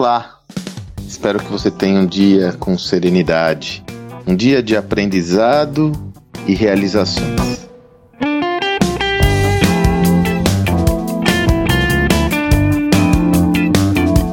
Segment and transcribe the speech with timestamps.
[0.00, 0.38] Olá!
[1.08, 3.84] Espero que você tenha um dia com serenidade,
[4.28, 5.90] um dia de aprendizado
[6.46, 7.68] e realizações.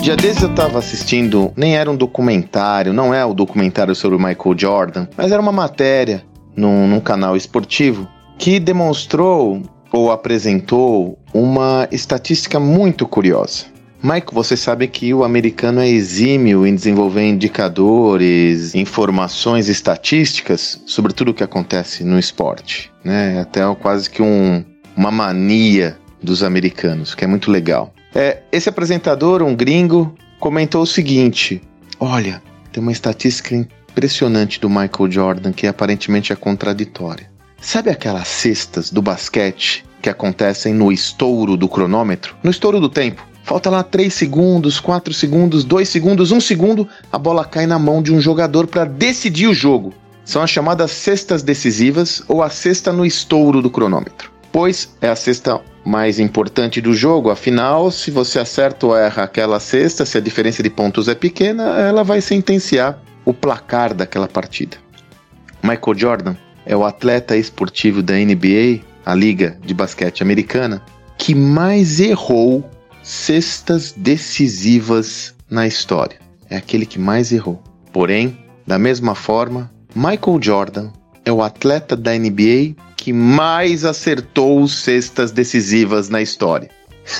[0.00, 4.18] Dia desses eu estava assistindo, nem era um documentário, não é o documentário sobre o
[4.18, 6.24] Michael Jordan, mas era uma matéria
[6.56, 8.08] num, num canal esportivo
[8.38, 9.60] que demonstrou
[9.92, 13.66] ou apresentou uma estatística muito curiosa.
[14.02, 21.32] Mike, você sabe que o americano é exímio em desenvolver indicadores, informações estatísticas sobre tudo
[21.32, 23.38] o que acontece no esporte, né?
[23.40, 24.64] Até quase que um,
[24.96, 27.92] uma mania dos americanos, que é muito legal.
[28.14, 31.60] É, esse apresentador, um gringo, comentou o seguinte:
[31.98, 37.30] Olha, tem uma estatística impressionante do Michael Jordan que aparentemente é contraditória.
[37.60, 42.34] Sabe aquelas cestas do basquete que acontecem no estouro do cronômetro?
[42.42, 43.29] No estouro do tempo.
[43.50, 48.00] Falta lá 3 segundos, 4 segundos, 2 segundos, 1 segundo, a bola cai na mão
[48.00, 49.92] de um jogador para decidir o jogo.
[50.24, 54.30] São as chamadas cestas decisivas ou a cesta no estouro do cronômetro.
[54.52, 59.58] Pois é a cesta mais importante do jogo, afinal, se você acerta ou erra aquela
[59.58, 64.76] cesta, se a diferença de pontos é pequena, ela vai sentenciar o placar daquela partida.
[65.60, 70.80] Michael Jordan é o atleta esportivo da NBA, a liga de basquete americana,
[71.18, 72.64] que mais errou
[73.10, 76.16] cestas decisivas na história.
[76.48, 77.60] É aquele que mais errou.
[77.92, 80.90] Porém, da mesma forma, Michael Jordan
[81.24, 86.70] é o atleta da NBA que mais acertou cestas decisivas na história.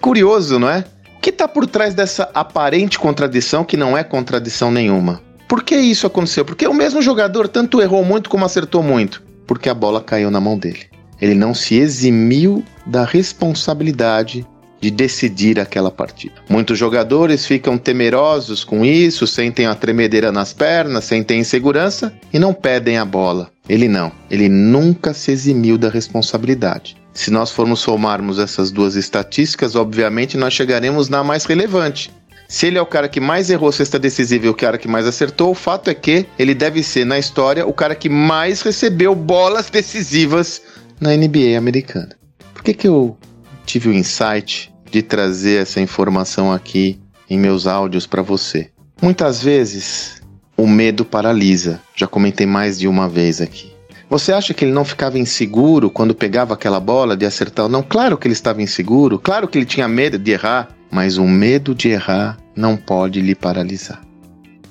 [0.00, 0.84] Curioso, não é?
[1.16, 5.20] O que está por trás dessa aparente contradição que não é contradição nenhuma?
[5.48, 6.44] Por que isso aconteceu?
[6.44, 9.20] Porque o mesmo jogador tanto errou muito como acertou muito.
[9.48, 10.86] Porque a bola caiu na mão dele.
[11.20, 14.46] Ele não se eximiu da responsabilidade
[14.82, 16.34] de decidir aquela partida.
[16.48, 22.52] Muitos jogadores ficam temerosos com isso, sentem a tremedeira nas pernas, sentem insegurança e não
[22.52, 23.48] pedem a bola.
[23.68, 26.96] Ele não, ele nunca se eximiu da responsabilidade.
[27.14, 32.10] Se nós formos somarmos essas duas estatísticas, obviamente nós chegaremos na mais relevante.
[32.48, 35.06] Se ele é o cara que mais errou cesta decisiva e o cara que mais
[35.06, 39.14] acertou, o fato é que ele deve ser, na história, o cara que mais recebeu
[39.14, 40.60] bolas decisivas
[41.00, 42.16] na NBA americana.
[42.52, 43.16] Por que, que eu
[43.64, 48.70] tive o insight de trazer essa informação aqui em meus áudios para você.
[49.00, 50.22] Muitas vezes
[50.54, 53.72] o medo paralisa, já comentei mais de uma vez aqui.
[54.10, 57.70] Você acha que ele não ficava inseguro quando pegava aquela bola de acertar?
[57.70, 61.24] Não, claro que ele estava inseguro, claro que ele tinha medo de errar, mas o
[61.26, 64.02] medo de errar não pode lhe paralisar.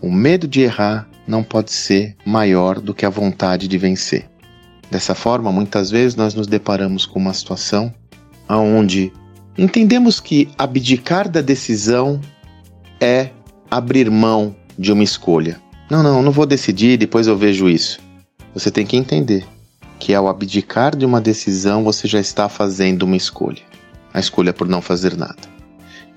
[0.00, 4.28] O medo de errar não pode ser maior do que a vontade de vencer.
[4.90, 7.94] Dessa forma, muitas vezes nós nos deparamos com uma situação
[8.48, 9.12] onde
[9.58, 12.20] Entendemos que abdicar da decisão
[13.00, 13.30] é
[13.68, 15.60] abrir mão de uma escolha.
[15.90, 17.98] Não, não, não vou decidir, depois eu vejo isso.
[18.54, 19.44] Você tem que entender
[19.98, 23.60] que ao abdicar de uma decisão você já está fazendo uma escolha.
[24.14, 25.42] A escolha por não fazer nada.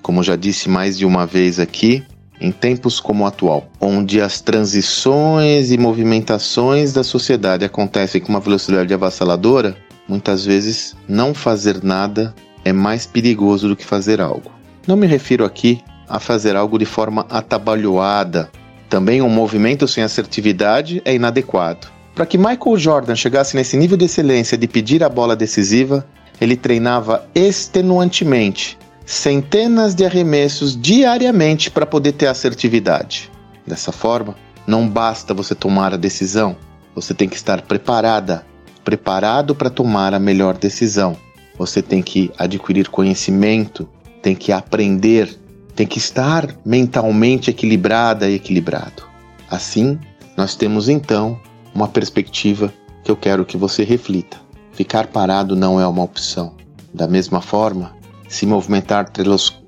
[0.02, 2.04] Como já disse mais de uma vez aqui,
[2.40, 8.40] em tempos como o atual, onde as transições e movimentações da sociedade acontecem com uma
[8.40, 9.76] velocidade avassaladora,
[10.08, 12.32] muitas vezes não fazer nada
[12.64, 14.50] é mais perigoso do que fazer algo.
[14.86, 18.50] Não me refiro aqui a fazer algo de forma atabalhoada.
[18.88, 21.88] Também um movimento sem assertividade é inadequado.
[22.14, 26.06] Para que Michael Jordan chegasse nesse nível de excelência de pedir a bola decisiva,
[26.40, 33.30] ele treinava extenuantemente, centenas de arremessos diariamente para poder ter assertividade.
[33.66, 34.34] Dessa forma,
[34.66, 36.56] não basta você tomar a decisão,
[36.94, 38.44] você tem que estar preparada,
[38.84, 41.16] preparado para tomar a melhor decisão.
[41.58, 43.88] Você tem que adquirir conhecimento,
[44.22, 45.38] tem que aprender,
[45.74, 49.04] tem que estar mentalmente equilibrada e equilibrado.
[49.50, 49.98] Assim,
[50.36, 51.38] nós temos então
[51.74, 52.72] uma perspectiva
[53.04, 54.40] que eu quero que você reflita.
[54.72, 56.54] Ficar parado não é uma opção.
[56.92, 57.94] Da mesma forma,
[58.28, 59.10] se movimentar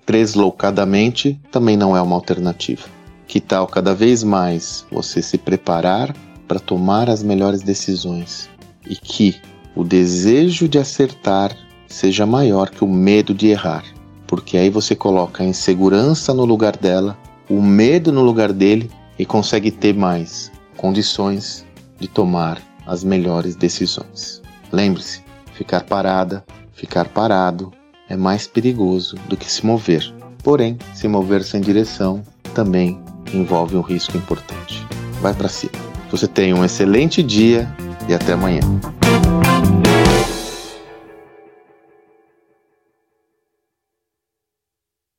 [0.07, 2.87] deslocadamente também não é uma alternativa.
[3.27, 6.15] Que tal cada vez mais você se preparar
[6.47, 8.49] para tomar as melhores decisões
[8.87, 9.37] e que
[9.75, 11.57] o desejo de acertar
[11.95, 13.85] seja maior que o medo de errar,
[14.27, 17.17] porque aí você coloca a insegurança no lugar dela,
[17.49, 21.65] o medo no lugar dele e consegue ter mais condições
[22.01, 24.43] de tomar as melhores decisões.
[24.73, 27.73] Lembre-se, ficar parada, ficar parado
[28.09, 30.13] é mais perigoso do que se mover.
[30.43, 32.23] Porém, se mover sem direção
[32.55, 33.01] também
[33.33, 34.85] envolve um risco importante.
[35.23, 35.73] Vai para cima.
[36.11, 37.73] Você tenha um excelente dia
[38.09, 38.61] e até amanhã.